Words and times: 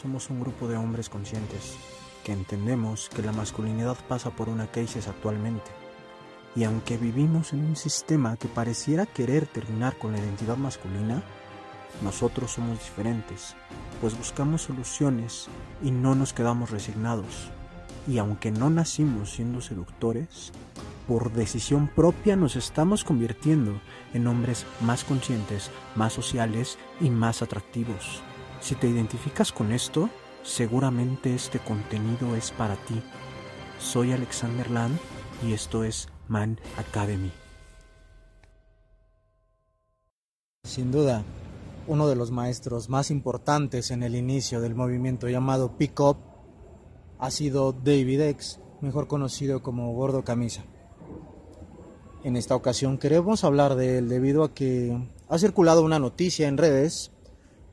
somos 0.00 0.30
un 0.30 0.40
grupo 0.40 0.68
de 0.68 0.76
hombres 0.76 1.08
conscientes 1.08 1.76
que 2.24 2.32
entendemos 2.32 3.08
que 3.08 3.22
la 3.22 3.32
masculinidad 3.32 3.96
pasa 4.08 4.30
por 4.30 4.48
una 4.48 4.70
crisis 4.70 5.08
actualmente. 5.08 5.70
Y 6.54 6.64
aunque 6.64 6.96
vivimos 6.96 7.52
en 7.52 7.64
un 7.64 7.76
sistema 7.76 8.36
que 8.36 8.48
pareciera 8.48 9.06
querer 9.06 9.46
terminar 9.46 9.96
con 9.98 10.12
la 10.12 10.18
identidad 10.18 10.56
masculina, 10.56 11.22
nosotros 12.02 12.52
somos 12.52 12.78
diferentes, 12.78 13.56
pues 14.00 14.16
buscamos 14.16 14.62
soluciones 14.62 15.48
y 15.82 15.90
no 15.90 16.14
nos 16.14 16.32
quedamos 16.32 16.70
resignados. 16.70 17.50
Y 18.06 18.18
aunque 18.18 18.50
no 18.50 18.70
nacimos 18.70 19.32
siendo 19.32 19.60
seductores, 19.60 20.52
por 21.06 21.32
decisión 21.32 21.88
propia 21.88 22.36
nos 22.36 22.56
estamos 22.56 23.04
convirtiendo 23.04 23.80
en 24.12 24.26
hombres 24.26 24.66
más 24.80 25.04
conscientes, 25.04 25.70
más 25.96 26.12
sociales 26.12 26.78
y 27.00 27.10
más 27.10 27.42
atractivos. 27.42 28.22
Si 28.60 28.74
te 28.74 28.88
identificas 28.88 29.52
con 29.52 29.72
esto, 29.72 30.10
seguramente 30.42 31.34
este 31.34 31.58
contenido 31.58 32.34
es 32.34 32.50
para 32.50 32.74
ti. 32.74 33.00
Soy 33.78 34.12
Alexander 34.12 34.70
Land 34.70 34.98
y 35.46 35.52
esto 35.52 35.84
es 35.84 36.08
Man 36.26 36.58
Academy. 36.76 37.30
Sin 40.64 40.90
duda, 40.90 41.22
uno 41.86 42.08
de 42.08 42.16
los 42.16 42.30
maestros 42.30 42.88
más 42.88 43.10
importantes 43.10 43.90
en 43.90 44.02
el 44.02 44.14
inicio 44.16 44.60
del 44.60 44.74
movimiento 44.74 45.28
llamado 45.28 45.78
Pick 45.78 45.98
Up 46.00 46.18
ha 47.18 47.30
sido 47.30 47.72
David 47.72 48.20
X, 48.20 48.60
mejor 48.80 49.06
conocido 49.06 49.62
como 49.62 49.94
Gordo 49.94 50.24
Camisa. 50.24 50.64
En 52.24 52.36
esta 52.36 52.56
ocasión 52.56 52.98
queremos 52.98 53.44
hablar 53.44 53.76
de 53.76 53.98
él 53.98 54.08
debido 54.08 54.42
a 54.42 54.52
que 54.52 54.98
ha 55.28 55.38
circulado 55.38 55.82
una 55.82 56.00
noticia 56.00 56.48
en 56.48 56.58
redes 56.58 57.12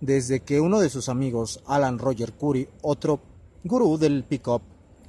desde 0.02 0.42
que 0.42 0.60
uno 0.60 0.80
de 0.80 0.90
sus 0.90 1.10
amigos, 1.10 1.62
Alan 1.66 2.00
Roger 2.00 2.34
Curry, 2.34 2.70
otro 2.82 3.20
gurú 3.64 3.98
del 3.98 4.24
pick-up, 4.24 4.62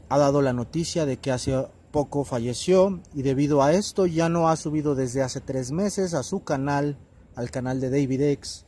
ha 0.08 0.18
dado 0.18 0.42
la 0.42 0.52
noticia 0.52 1.06
de 1.06 1.18
que 1.18 1.32
hace 1.32 1.66
poco 1.90 2.24
falleció 2.24 3.00
y 3.14 3.22
debido 3.22 3.62
a 3.62 3.72
esto 3.72 4.06
ya 4.06 4.28
no 4.28 4.48
ha 4.48 4.56
subido 4.56 4.94
desde 4.94 5.22
hace 5.22 5.40
tres 5.40 5.72
meses 5.72 6.14
a 6.14 6.22
su 6.22 6.44
canal, 6.44 6.98
al 7.34 7.50
canal 7.50 7.80
de 7.80 7.90
David 7.90 8.22
X, 8.22 8.66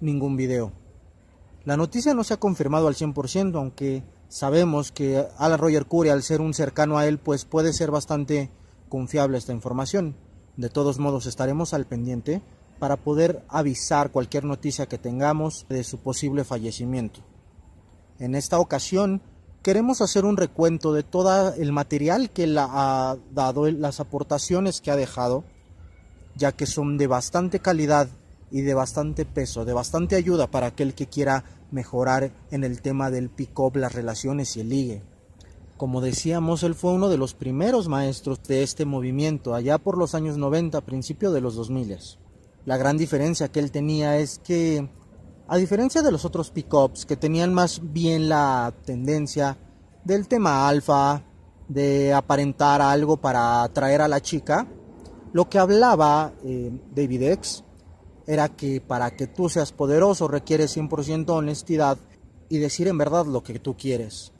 ningún 0.00 0.36
video. 0.36 0.72
La 1.64 1.76
noticia 1.76 2.14
no 2.14 2.24
se 2.24 2.34
ha 2.34 2.40
confirmado 2.40 2.88
al 2.88 2.94
100%, 2.94 3.56
aunque 3.56 4.02
sabemos 4.28 4.92
que 4.92 5.26
Alan 5.38 5.58
Roger 5.58 5.86
Curry, 5.86 6.08
al 6.08 6.22
ser 6.22 6.40
un 6.40 6.54
cercano 6.54 6.98
a 6.98 7.06
él, 7.06 7.18
pues 7.18 7.44
puede 7.44 7.72
ser 7.72 7.90
bastante 7.90 8.50
confiable 8.88 9.38
esta 9.38 9.52
información. 9.52 10.16
De 10.56 10.68
todos 10.68 10.98
modos, 10.98 11.26
estaremos 11.26 11.72
al 11.72 11.86
pendiente 11.86 12.42
para 12.82 12.96
poder 12.96 13.44
avisar 13.48 14.10
cualquier 14.10 14.42
noticia 14.42 14.86
que 14.86 14.98
tengamos 14.98 15.66
de 15.68 15.84
su 15.84 15.98
posible 15.98 16.42
fallecimiento. 16.42 17.20
En 18.18 18.34
esta 18.34 18.58
ocasión, 18.58 19.22
queremos 19.62 20.00
hacer 20.00 20.24
un 20.24 20.36
recuento 20.36 20.92
de 20.92 21.04
todo 21.04 21.54
el 21.54 21.70
material 21.70 22.30
que 22.30 22.48
la 22.48 22.68
ha 22.68 23.16
dado, 23.32 23.70
las 23.70 24.00
aportaciones 24.00 24.80
que 24.80 24.90
ha 24.90 24.96
dejado, 24.96 25.44
ya 26.34 26.50
que 26.50 26.66
son 26.66 26.98
de 26.98 27.06
bastante 27.06 27.60
calidad 27.60 28.08
y 28.50 28.62
de 28.62 28.74
bastante 28.74 29.26
peso, 29.26 29.64
de 29.64 29.74
bastante 29.74 30.16
ayuda 30.16 30.48
para 30.48 30.66
aquel 30.66 30.94
que 30.94 31.06
quiera 31.06 31.44
mejorar 31.70 32.32
en 32.50 32.64
el 32.64 32.82
tema 32.82 33.12
del 33.12 33.30
pick-up, 33.30 33.76
las 33.76 33.94
relaciones 33.94 34.56
y 34.56 34.60
el 34.62 34.70
ligue. 34.70 35.02
Como 35.76 36.00
decíamos, 36.00 36.64
él 36.64 36.74
fue 36.74 36.90
uno 36.90 37.08
de 37.08 37.18
los 37.18 37.34
primeros 37.34 37.86
maestros 37.86 38.42
de 38.42 38.64
este 38.64 38.84
movimiento, 38.86 39.54
allá 39.54 39.78
por 39.78 39.96
los 39.96 40.16
años 40.16 40.36
90, 40.36 40.80
principio 40.80 41.30
de 41.30 41.40
los 41.40 41.54
2000. 41.54 42.21
La 42.64 42.76
gran 42.76 42.96
diferencia 42.96 43.48
que 43.48 43.60
él 43.60 43.70
tenía 43.72 44.18
es 44.18 44.38
que, 44.38 44.88
a 45.48 45.56
diferencia 45.56 46.02
de 46.02 46.12
los 46.12 46.24
otros 46.24 46.50
pick-ups 46.50 47.04
que 47.06 47.16
tenían 47.16 47.52
más 47.52 47.80
bien 47.82 48.28
la 48.28 48.72
tendencia 48.84 49.58
del 50.04 50.28
tema 50.28 50.68
alfa, 50.68 51.24
de 51.68 52.12
aparentar 52.12 52.82
algo 52.82 53.16
para 53.16 53.62
atraer 53.62 54.02
a 54.02 54.08
la 54.08 54.20
chica, 54.20 54.66
lo 55.32 55.48
que 55.48 55.58
hablaba 55.58 56.32
eh, 56.44 56.70
David 56.94 57.22
X 57.22 57.64
era 58.26 58.48
que 58.50 58.80
para 58.80 59.10
que 59.10 59.26
tú 59.26 59.48
seas 59.48 59.72
poderoso 59.72 60.28
requieres 60.28 60.76
100% 60.76 61.30
honestidad 61.30 61.98
y 62.48 62.58
decir 62.58 62.86
en 62.88 62.98
verdad 62.98 63.26
lo 63.26 63.42
que 63.42 63.58
tú 63.58 63.76
quieres. 63.76 64.32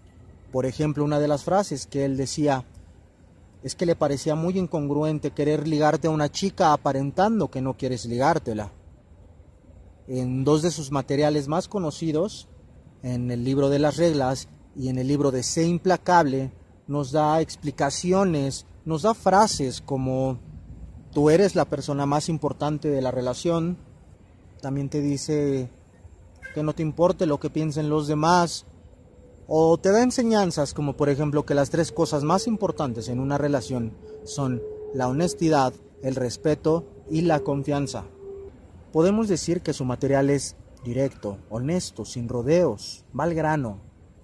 Por 0.53 0.67
ejemplo, 0.67 1.05
una 1.05 1.19
de 1.19 1.29
las 1.29 1.45
frases 1.45 1.87
que 1.87 2.05
él 2.05 2.17
decía 2.17 2.67
es 3.63 3.75
que 3.75 3.87
le 3.87 3.97
parecía 3.97 4.35
muy 4.35 4.59
incongruente 4.59 5.31
querer 5.31 5.69
ligarte 5.69 6.09
a 6.09 6.11
una 6.11 6.31
chica 6.31 6.73
aparentando 6.73 7.51
que 7.51 7.61
no 7.61 7.77
quieres 7.77 8.05
ligártela. 8.07 8.73
En 10.09 10.45
dos 10.45 10.63
de 10.63 10.71
sus 10.71 10.91
materiales 10.91 11.47
más 11.47 11.69
conocidos, 11.69 12.49
en 13.03 13.31
el 13.31 13.45
libro 13.45 13.69
de 13.69 13.79
las 13.79 13.97
reglas 13.97 14.49
y 14.77 14.89
en 14.89 14.99
el 14.99 15.07
libro 15.07 15.31
de 15.31 15.43
Sé 15.43 15.65
implacable, 15.65 16.53
nos 16.87 17.13
da 17.13 17.41
explicaciones, 17.41 18.67
nos 18.85 19.03
da 19.03 19.15
frases 19.15 19.81
como 19.81 20.39
tú 21.13 21.31
eres 21.31 21.55
la 21.55 21.65
persona 21.65 22.07
más 22.07 22.29
importante 22.29 22.89
de 22.89 23.01
la 23.01 23.11
relación. 23.11 23.77
También 24.61 24.89
te 24.89 25.01
dice 25.01 25.71
que 26.55 26.63
no 26.63 26.75
te 26.75 26.83
importe 26.83 27.27
lo 27.27 27.39
que 27.39 27.51
piensen 27.51 27.89
los 27.89 28.09
demás. 28.09 28.67
O 29.55 29.77
te 29.77 29.93
da 29.93 30.03
enseñanzas 30.03 30.73
como 30.73 30.97
por 30.97 31.11
ejemplo 31.11 31.45
que 31.45 31.53
las 31.53 31.69
tres 31.69 31.93
cosas 31.93 32.25
más 32.25 32.47
importantes 32.47 33.09
en 33.09 33.21
una 33.21 33.37
relación 33.37 33.93
son 34.25 34.63
la 34.95 35.09
honestidad, 35.09 35.75
el 36.03 36.15
respeto 36.15 36.87
y 37.11 37.21
la 37.21 37.41
confianza. 37.41 38.05
Podemos 38.95 39.29
decir 39.29 39.61
que 39.61 39.75
su 39.75 39.85
material 39.85 40.31
es 40.31 40.57
directo, 40.85 41.37
honesto, 41.51 42.07
sin 42.07 42.31
rodeos, 42.31 43.05
va 43.15 43.25
al 43.25 43.35
grano. 43.35 43.77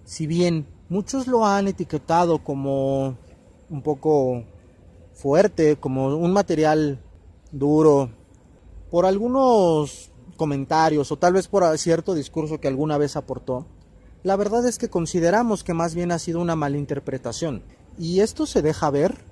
Si 0.04 0.26
bien 0.26 0.66
muchos 0.88 1.26
lo 1.26 1.44
han 1.44 1.68
etiquetado 1.68 2.42
como 2.42 3.18
un 3.68 3.82
poco 3.82 4.44
fuerte, 5.12 5.76
como 5.76 6.06
un 6.06 6.32
material 6.32 7.02
duro, 7.52 8.08
por 8.90 9.04
algunos 9.04 10.10
comentarios 10.38 11.12
o 11.12 11.18
tal 11.18 11.34
vez 11.34 11.48
por 11.48 11.76
cierto 11.76 12.14
discurso 12.14 12.60
que 12.60 12.68
alguna 12.68 12.96
vez 12.96 13.14
aportó, 13.14 13.66
la 14.22 14.36
verdad 14.36 14.66
es 14.66 14.78
que 14.78 14.90
consideramos 14.90 15.64
que 15.64 15.74
más 15.74 15.94
bien 15.94 16.12
ha 16.12 16.18
sido 16.18 16.40
una 16.40 16.56
malinterpretación. 16.56 17.62
Y 17.98 18.20
esto 18.20 18.46
se 18.46 18.62
deja 18.62 18.90
ver 18.90 19.24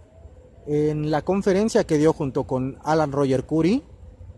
en 0.67 1.11
la 1.11 1.23
conferencia 1.23 1.85
que 1.85 1.99
dio 1.99 2.13
junto 2.13 2.45
con 2.45 2.79
Alan 2.83 3.13
Roger 3.13 3.45
Curry 3.45 3.83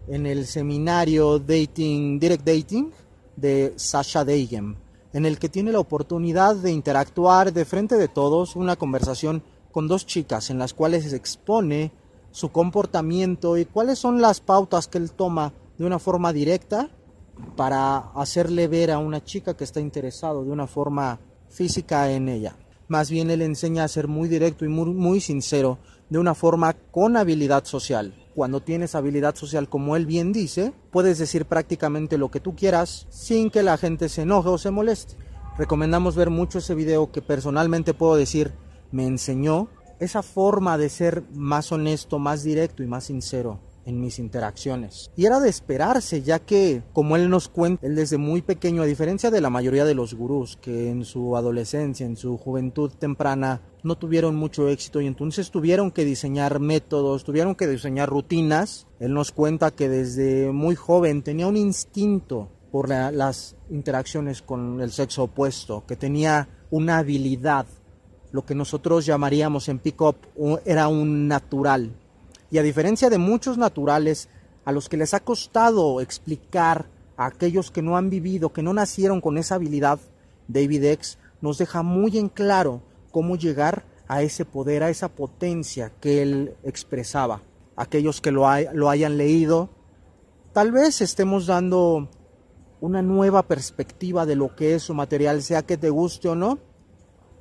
en 0.08 0.26
el 0.26 0.46
seminario 0.46 1.38
Dating, 1.38 2.18
Direct 2.18 2.44
Dating 2.44 2.90
de 3.36 3.72
Sasha 3.76 4.24
Degen, 4.24 4.76
en 5.12 5.26
el 5.26 5.38
que 5.38 5.48
tiene 5.48 5.72
la 5.72 5.80
oportunidad 5.80 6.56
de 6.56 6.72
interactuar 6.72 7.52
de 7.52 7.64
frente 7.64 7.96
de 7.96 8.08
todos 8.08 8.56
una 8.56 8.76
conversación 8.76 9.42
con 9.70 9.86
dos 9.86 10.06
chicas 10.06 10.50
en 10.50 10.58
las 10.58 10.74
cuales 10.74 11.04
se 11.04 11.16
expone 11.16 11.92
su 12.30 12.50
comportamiento 12.50 13.56
y 13.56 13.64
cuáles 13.64 13.98
son 13.98 14.20
las 14.20 14.40
pautas 14.40 14.88
que 14.88 14.98
él 14.98 15.12
toma 15.12 15.52
de 15.78 15.86
una 15.86 15.98
forma 15.98 16.32
directa 16.32 16.90
para 17.56 18.10
hacerle 18.14 18.68
ver 18.68 18.90
a 18.90 18.98
una 18.98 19.22
chica 19.22 19.56
que 19.56 19.64
está 19.64 19.80
interesado 19.80 20.44
de 20.44 20.50
una 20.50 20.66
forma 20.66 21.18
física 21.48 22.10
en 22.10 22.28
ella. 22.28 22.56
Más 22.88 23.10
bien 23.10 23.30
él 23.30 23.42
enseña 23.42 23.84
a 23.84 23.88
ser 23.88 24.08
muy 24.08 24.28
directo 24.28 24.64
y 24.64 24.68
muy, 24.68 24.86
muy 24.86 25.20
sincero 25.20 25.78
de 26.08 26.18
una 26.18 26.34
forma 26.34 26.74
con 26.90 27.16
habilidad 27.16 27.64
social. 27.64 28.14
Cuando 28.34 28.60
tienes 28.60 28.94
habilidad 28.94 29.34
social, 29.34 29.68
como 29.68 29.96
él 29.96 30.06
bien 30.06 30.32
dice, 30.32 30.72
puedes 30.90 31.18
decir 31.18 31.44
prácticamente 31.44 32.16
lo 32.16 32.30
que 32.30 32.40
tú 32.40 32.54
quieras 32.54 33.06
sin 33.10 33.50
que 33.50 33.62
la 33.62 33.76
gente 33.76 34.08
se 34.08 34.22
enoje 34.22 34.48
o 34.48 34.58
se 34.58 34.70
moleste. 34.70 35.16
Recomendamos 35.58 36.14
ver 36.14 36.30
mucho 36.30 36.58
ese 36.58 36.74
video 36.74 37.10
que 37.10 37.20
personalmente 37.20 37.92
puedo 37.92 38.14
decir 38.14 38.52
me 38.92 39.06
enseñó 39.06 39.68
esa 39.98 40.22
forma 40.22 40.78
de 40.78 40.88
ser 40.88 41.24
más 41.34 41.72
honesto, 41.72 42.18
más 42.18 42.44
directo 42.44 42.82
y 42.82 42.86
más 42.86 43.04
sincero 43.04 43.60
en 43.88 44.00
mis 44.00 44.18
interacciones. 44.18 45.10
Y 45.16 45.24
era 45.24 45.40
de 45.40 45.48
esperarse, 45.48 46.20
ya 46.22 46.38
que, 46.40 46.82
como 46.92 47.16
él 47.16 47.30
nos 47.30 47.48
cuenta, 47.48 47.86
él 47.86 47.96
desde 47.96 48.18
muy 48.18 48.42
pequeño, 48.42 48.82
a 48.82 48.86
diferencia 48.86 49.30
de 49.30 49.40
la 49.40 49.48
mayoría 49.48 49.86
de 49.86 49.94
los 49.94 50.12
gurús 50.12 50.58
que 50.60 50.90
en 50.90 51.06
su 51.06 51.36
adolescencia, 51.36 52.04
en 52.04 52.16
su 52.16 52.36
juventud 52.36 52.92
temprana, 52.92 53.62
no 53.82 53.96
tuvieron 53.96 54.36
mucho 54.36 54.68
éxito 54.68 55.00
y 55.00 55.06
entonces 55.06 55.50
tuvieron 55.50 55.90
que 55.90 56.04
diseñar 56.04 56.60
métodos, 56.60 57.24
tuvieron 57.24 57.54
que 57.54 57.66
diseñar 57.66 58.10
rutinas. 58.10 58.86
Él 59.00 59.14
nos 59.14 59.32
cuenta 59.32 59.70
que 59.70 59.88
desde 59.88 60.52
muy 60.52 60.74
joven 60.74 61.22
tenía 61.22 61.46
un 61.46 61.56
instinto 61.56 62.50
por 62.70 62.90
las 62.90 63.56
interacciones 63.70 64.42
con 64.42 64.82
el 64.82 64.92
sexo 64.92 65.24
opuesto, 65.24 65.84
que 65.86 65.96
tenía 65.96 66.50
una 66.70 66.98
habilidad 66.98 67.66
lo 68.30 68.44
que 68.44 68.54
nosotros 68.54 69.06
llamaríamos 69.06 69.70
en 69.70 69.78
pick-up 69.78 70.16
era 70.66 70.88
un 70.88 71.28
natural. 71.28 71.96
Y 72.50 72.58
a 72.58 72.62
diferencia 72.62 73.10
de 73.10 73.18
muchos 73.18 73.58
naturales 73.58 74.28
a 74.64 74.72
los 74.72 74.88
que 74.88 74.96
les 74.96 75.14
ha 75.14 75.20
costado 75.20 76.00
explicar 76.00 76.86
a 77.16 77.26
aquellos 77.26 77.70
que 77.70 77.82
no 77.82 77.96
han 77.96 78.10
vivido, 78.10 78.52
que 78.52 78.62
no 78.62 78.72
nacieron 78.72 79.20
con 79.20 79.38
esa 79.38 79.56
habilidad, 79.56 79.98
David 80.46 80.84
X 80.84 81.18
nos 81.40 81.58
deja 81.58 81.82
muy 81.82 82.18
en 82.18 82.28
claro 82.28 82.82
cómo 83.10 83.36
llegar 83.36 83.84
a 84.08 84.22
ese 84.22 84.44
poder, 84.44 84.82
a 84.82 84.90
esa 84.90 85.08
potencia 85.08 85.92
que 86.00 86.22
él 86.22 86.54
expresaba. 86.64 87.42
Aquellos 87.76 88.20
que 88.20 88.32
lo, 88.32 88.46
lo 88.72 88.90
hayan 88.90 89.18
leído, 89.18 89.68
tal 90.52 90.72
vez 90.72 91.00
estemos 91.00 91.46
dando 91.46 92.08
una 92.80 93.02
nueva 93.02 93.42
perspectiva 93.42 94.26
de 94.26 94.36
lo 94.36 94.54
que 94.54 94.74
es 94.74 94.84
su 94.84 94.94
material, 94.94 95.42
sea 95.42 95.62
que 95.62 95.76
te 95.76 95.90
guste 95.90 96.28
o 96.28 96.34
no. 96.34 96.58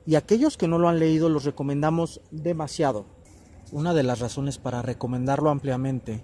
Y 0.05 0.15
aquellos 0.15 0.57
que 0.57 0.67
no 0.67 0.79
lo 0.79 0.89
han 0.89 0.99
leído 0.99 1.29
los 1.29 1.43
recomendamos 1.43 2.21
demasiado. 2.31 3.05
Una 3.71 3.93
de 3.93 4.03
las 4.03 4.19
razones 4.19 4.57
para 4.57 4.81
recomendarlo 4.81 5.49
ampliamente 5.49 6.23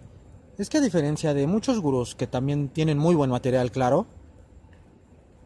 es 0.58 0.70
que 0.70 0.78
a 0.78 0.82
diferencia 0.82 1.34
de 1.34 1.46
muchos 1.46 1.80
gurús 1.82 2.16
que 2.16 2.26
también 2.26 2.70
tienen 2.70 2.98
muy 2.98 3.16
buen 3.16 3.32
material, 3.32 3.70
claro, 3.70 4.06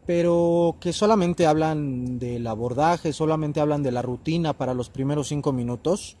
pero 0.06 0.76
que 0.80 0.92
solamente 0.92 1.46
hablan 1.46 2.20
del 2.20 2.46
abordaje, 2.46 3.12
solamente 3.12 3.60
hablan 3.60 3.82
de 3.82 3.90
la 3.90 4.02
rutina 4.02 4.52
para 4.52 4.74
los 4.74 4.90
primeros 4.90 5.28
cinco 5.28 5.52
minutos, 5.52 6.16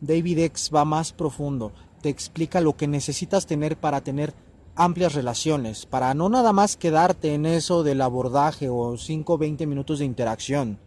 David 0.00 0.40
X 0.40 0.70
va 0.74 0.84
más 0.84 1.12
profundo, 1.12 1.72
te 2.02 2.08
explica 2.08 2.60
lo 2.60 2.76
que 2.76 2.88
necesitas 2.88 3.46
tener 3.46 3.76
para 3.76 4.00
tener 4.00 4.34
amplias 4.74 5.14
relaciones, 5.14 5.86
para 5.86 6.12
no 6.14 6.28
nada 6.28 6.52
más 6.52 6.76
quedarte 6.76 7.34
en 7.34 7.46
eso 7.46 7.84
del 7.84 8.00
abordaje 8.00 8.68
o 8.68 8.96
5 8.96 9.32
o 9.32 9.38
20 9.38 9.66
minutos 9.66 10.00
de 10.00 10.04
interacción. 10.04 10.78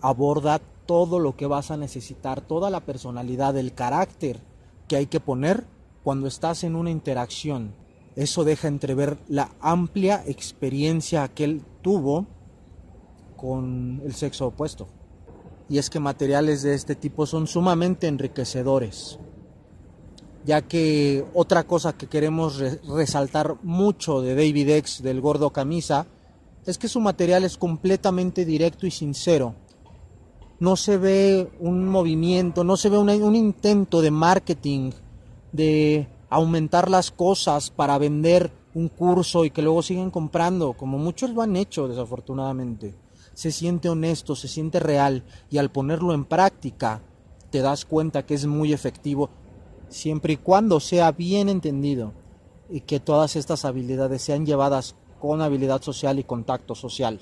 Aborda 0.00 0.60
todo 0.88 1.20
lo 1.20 1.36
que 1.36 1.46
vas 1.46 1.70
a 1.70 1.76
necesitar, 1.76 2.40
toda 2.40 2.68
la 2.68 2.80
personalidad, 2.80 3.56
el 3.56 3.74
carácter 3.74 4.40
que 4.88 4.96
hay 4.96 5.06
que 5.06 5.20
poner 5.20 5.66
cuando 6.02 6.26
estás 6.26 6.64
en 6.64 6.74
una 6.74 6.90
interacción 6.90 7.74
eso 8.18 8.42
deja 8.42 8.66
entrever 8.66 9.16
la 9.28 9.52
amplia 9.60 10.24
experiencia 10.26 11.28
que 11.28 11.44
él 11.44 11.62
tuvo 11.82 12.26
con 13.36 14.02
el 14.04 14.12
sexo 14.12 14.48
opuesto. 14.48 14.88
Y 15.68 15.78
es 15.78 15.88
que 15.88 16.00
materiales 16.00 16.62
de 16.62 16.74
este 16.74 16.96
tipo 16.96 17.26
son 17.26 17.46
sumamente 17.46 18.08
enriquecedores, 18.08 19.20
ya 20.44 20.62
que 20.62 21.24
otra 21.32 21.62
cosa 21.62 21.92
que 21.92 22.08
queremos 22.08 22.58
resaltar 22.88 23.54
mucho 23.62 24.20
de 24.20 24.34
David 24.34 24.70
X, 24.70 25.00
del 25.00 25.20
gordo 25.20 25.50
camisa, 25.50 26.08
es 26.66 26.76
que 26.76 26.88
su 26.88 26.98
material 26.98 27.44
es 27.44 27.56
completamente 27.56 28.44
directo 28.44 28.84
y 28.88 28.90
sincero. 28.90 29.54
No 30.60 30.76
se 30.76 30.96
ve 30.96 31.50
un 31.60 31.88
movimiento, 31.88 32.64
no 32.64 32.76
se 32.76 32.88
ve 32.88 32.98
un 32.98 33.36
intento 33.36 34.00
de 34.00 34.10
marketing, 34.10 34.90
de 35.52 36.08
aumentar 36.28 36.90
las 36.90 37.10
cosas 37.10 37.70
para 37.70 37.96
vender 37.98 38.52
un 38.74 38.88
curso 38.88 39.44
y 39.44 39.50
que 39.50 39.62
luego 39.62 39.82
siguen 39.82 40.10
comprando, 40.10 40.72
como 40.72 40.98
muchos 40.98 41.30
lo 41.30 41.42
han 41.42 41.56
hecho 41.56 41.88
desafortunadamente. 41.88 42.94
Se 43.34 43.52
siente 43.52 43.88
honesto, 43.88 44.34
se 44.34 44.48
siente 44.48 44.80
real 44.80 45.24
y 45.50 45.58
al 45.58 45.70
ponerlo 45.70 46.12
en 46.12 46.24
práctica 46.24 47.02
te 47.50 47.60
das 47.60 47.84
cuenta 47.84 48.26
que 48.26 48.34
es 48.34 48.46
muy 48.46 48.72
efectivo 48.72 49.30
siempre 49.88 50.34
y 50.34 50.36
cuando 50.36 50.80
sea 50.80 51.12
bien 51.12 51.48
entendido 51.48 52.12
y 52.68 52.80
que 52.80 53.00
todas 53.00 53.36
estas 53.36 53.64
habilidades 53.64 54.22
sean 54.22 54.44
llevadas 54.44 54.96
con 55.20 55.40
habilidad 55.40 55.82
social 55.82 56.18
y 56.18 56.24
contacto 56.24 56.74
social. 56.74 57.20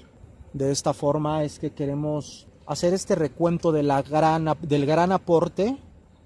De 0.52 0.72
esta 0.72 0.92
forma 0.94 1.44
es 1.44 1.58
que 1.58 1.70
queremos 1.70 2.48
hacer 2.66 2.94
este 2.94 3.14
recuento 3.14 3.72
de 3.72 3.82
la 3.82 4.02
gran, 4.02 4.48
del 4.62 4.86
gran 4.86 5.12
aporte 5.12 5.76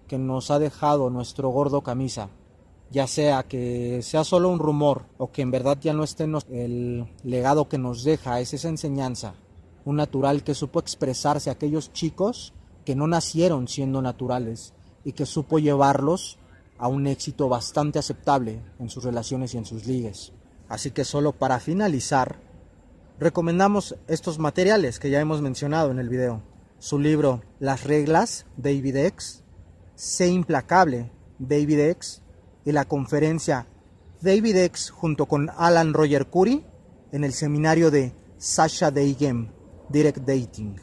que 0.09 0.19
nos 0.19 0.51
ha 0.51 0.59
dejado 0.59 1.11
nuestro 1.11 1.51
gordo 1.51 1.83
camisa 1.83 2.31
ya 2.91 3.07
sea 3.07 3.45
que 3.45 4.03
sea 4.03 4.25
solo 4.25 4.49
un 4.49 4.59
rumor 4.59 5.07
o 5.17 5.31
que 5.31 5.43
en 5.43 5.51
verdad 5.51 5.79
ya 5.81 5.93
no 5.93 6.05
esté 6.05 6.25
el 6.51 7.07
legado 7.23 7.69
que 7.69 7.79
nos 7.79 8.03
deja, 8.03 8.41
es 8.41 8.53
esa 8.53 8.69
enseñanza, 8.69 9.35
un 9.85 9.97
natural 9.97 10.43
que 10.43 10.55
supo 10.55 10.81
expresarse 10.81 11.51
a 11.51 11.55
aquellos 11.55 11.93
chicos 11.93 12.53
que 12.85 12.97
no 12.97 13.07
nacieron 13.07 13.69
siendo 13.69 14.03
naturales 14.03 14.75
y 15.05 15.13
que 15.13 15.25
supo 15.25 15.59
llevarlos 15.59 16.39
a 16.79 16.89
un 16.89 17.07
éxito 17.07 17.49
bastante 17.49 17.99
aceptable 17.99 18.61
en 18.81 18.91
sus 18.91 19.05
relaciones 19.05 19.55
y 19.55 19.59
en 19.59 19.67
sus 19.67 19.87
ligues. 19.87 20.33
Así 20.69 20.91
que 20.91 21.05
solo 21.05 21.33
para 21.33 21.61
finalizar, 21.61 22.41
recomendamos 23.21 23.97
estos 24.09 24.39
materiales 24.39 24.99
que 24.99 25.11
ya 25.11 25.21
hemos 25.21 25.43
mencionado 25.43 25.91
en 25.91 25.99
el 25.99 26.09
video. 26.09 26.43
Su 26.79 26.99
libro 26.99 27.43
Las 27.59 27.85
reglas, 27.85 28.47
David 28.57 28.97
X, 28.97 29.45
Sé 29.95 30.29
implacable, 30.29 31.13
David 31.39 31.81
X, 31.91 32.23
y 32.65 32.73
la 32.73 32.87
conferencia 32.87 33.67
David 34.23 34.57
X 34.57 34.91
junto 34.91 35.27
con 35.27 35.51
Alan 35.57 35.93
Roger 35.93 36.27
Curry 36.29 36.65
en 37.13 37.25
el 37.25 37.35
seminario 37.35 37.91
de 37.91 38.15
Sasha 38.39 38.91
Deigem, 38.91 39.49
Direct 39.91 40.19
Dating. 40.19 40.77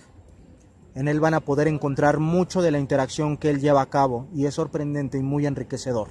En 0.93 1.07
él 1.07 1.19
van 1.19 1.33
a 1.33 1.41
poder 1.41 1.67
encontrar 1.67 2.19
mucho 2.19 2.61
de 2.61 2.71
la 2.71 2.79
interacción 2.79 3.37
que 3.37 3.49
él 3.49 3.59
lleva 3.59 3.81
a 3.81 3.89
cabo 3.89 4.27
y 4.33 4.45
es 4.45 4.53
sorprendente 4.53 5.17
y 5.17 5.23
muy 5.23 5.47
enriquecedor. 5.47 6.09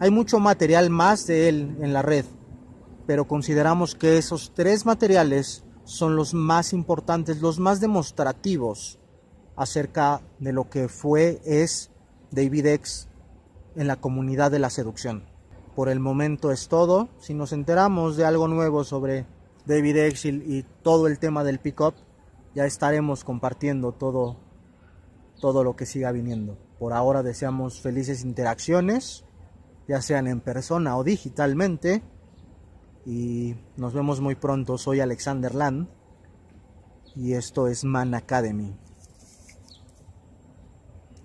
Hay 0.00 0.10
mucho 0.10 0.40
material 0.40 0.90
más 0.90 1.26
de 1.26 1.48
él 1.48 1.76
en 1.80 1.92
la 1.92 2.02
red, 2.02 2.24
pero 3.10 3.26
consideramos 3.26 3.96
que 3.96 4.18
esos 4.18 4.52
tres 4.54 4.86
materiales 4.86 5.64
son 5.82 6.14
los 6.14 6.32
más 6.32 6.72
importantes, 6.72 7.42
los 7.42 7.58
más 7.58 7.80
demostrativos 7.80 9.00
acerca 9.56 10.22
de 10.38 10.52
lo 10.52 10.70
que 10.70 10.86
fue, 10.86 11.40
es 11.44 11.90
David 12.30 12.66
X 12.66 13.08
en 13.74 13.88
la 13.88 13.96
comunidad 13.96 14.52
de 14.52 14.60
la 14.60 14.70
seducción. 14.70 15.24
Por 15.74 15.88
el 15.88 15.98
momento 15.98 16.52
es 16.52 16.68
todo. 16.68 17.08
Si 17.18 17.34
nos 17.34 17.52
enteramos 17.52 18.16
de 18.16 18.26
algo 18.26 18.46
nuevo 18.46 18.84
sobre 18.84 19.26
David 19.66 19.96
Exil 19.96 20.44
y 20.46 20.62
todo 20.84 21.08
el 21.08 21.18
tema 21.18 21.42
del 21.42 21.58
pick-up, 21.58 21.94
ya 22.54 22.64
estaremos 22.64 23.24
compartiendo 23.24 23.90
todo, 23.90 24.36
todo 25.40 25.64
lo 25.64 25.74
que 25.74 25.84
siga 25.84 26.12
viniendo. 26.12 26.58
Por 26.78 26.92
ahora 26.92 27.24
deseamos 27.24 27.80
felices 27.80 28.22
interacciones, 28.22 29.24
ya 29.88 30.00
sean 30.00 30.28
en 30.28 30.40
persona 30.40 30.96
o 30.96 31.02
digitalmente. 31.02 32.04
Y 33.06 33.54
nos 33.76 33.94
vemos 33.94 34.20
muy 34.20 34.34
pronto. 34.34 34.78
Soy 34.78 35.00
Alexander 35.00 35.54
Land 35.54 35.88
y 37.16 37.32
esto 37.32 37.66
es 37.66 37.84
Man 37.84 38.14
Academy. 38.14 38.74